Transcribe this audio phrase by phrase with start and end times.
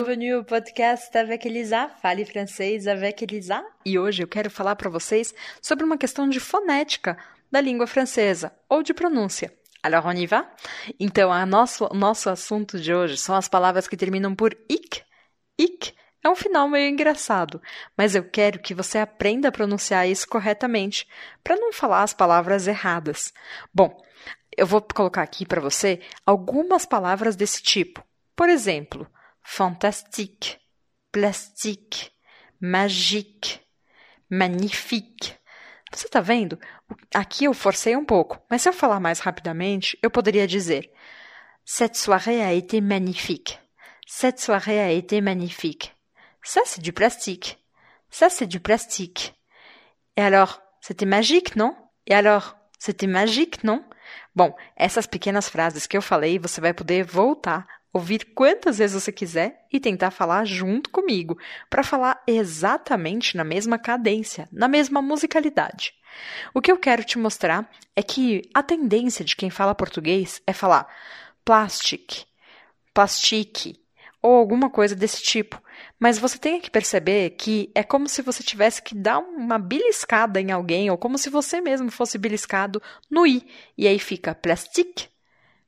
[0.00, 3.64] Bienvenue au podcast avec Elisa, fale francês avec Elisa.
[3.84, 7.18] E hoje eu quero falar para vocês sobre uma questão de fonética
[7.50, 9.52] da língua francesa ou de pronúncia.
[9.82, 10.48] Alors on y va?
[11.00, 15.02] Então, nosso, nosso assunto de hoje são as palavras que terminam por ic.
[15.58, 17.60] Ic é um final meio engraçado,
[17.96, 21.08] mas eu quero que você aprenda a pronunciar isso corretamente,
[21.42, 23.34] para não falar as palavras erradas.
[23.74, 24.00] Bom,
[24.56, 28.04] eu vou colocar aqui para você algumas palavras desse tipo.
[28.36, 29.04] Por exemplo,
[29.48, 30.60] fantastique,
[31.10, 32.12] plastique,
[32.60, 33.66] magique,
[34.28, 35.34] magnifique.
[35.90, 36.60] Você está vendo?
[37.14, 40.92] Aqui eu forcei um pouco, mas se eu falar mais rapidamente, eu poderia dizer:
[41.64, 43.58] Cette soirée a été magnifique.
[44.06, 45.94] Cette soirée a été magnifique.
[46.42, 47.58] Ça, c'est du plastique.
[48.10, 49.34] Ça, c'est du plastique.
[50.16, 51.74] Et alors, c'était magique, non?
[52.08, 53.82] E alors, c'était magique, non?
[54.36, 57.66] Bom, essas pequenas frases que eu falei, você vai poder voltar
[57.98, 61.36] ouvir quantas vezes você quiser e tentar falar junto comigo,
[61.68, 65.92] para falar exatamente na mesma cadência, na mesma musicalidade.
[66.54, 70.52] O que eu quero te mostrar é que a tendência de quem fala português é
[70.52, 70.88] falar
[71.44, 72.24] plastic,
[72.94, 73.80] plastique
[74.22, 75.60] ou alguma coisa desse tipo.
[75.98, 80.40] Mas você tem que perceber que é como se você tivesse que dar uma beliscada
[80.40, 83.46] em alguém, ou como se você mesmo fosse beliscado no i.
[83.76, 85.08] E aí fica plastique,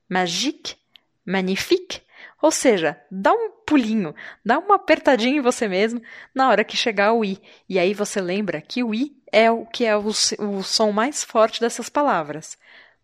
[0.09, 0.77] magique,
[1.25, 2.01] magnifique
[2.41, 6.01] ou seja, dá um pulinho, dá uma apertadinha em você mesmo
[6.35, 7.39] na hora que chegar o i.
[7.69, 11.23] E aí você lembra que o i é o que é o, o som mais
[11.23, 12.57] forte dessas palavras.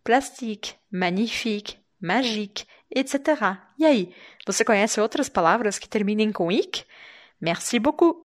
[0.03, 3.57] Plastique, magnifique, magique, etc.
[3.77, 4.13] E aí,
[4.45, 6.85] você conhece outras palavras que terminem com ic?
[7.39, 8.15] Merci beaucoup!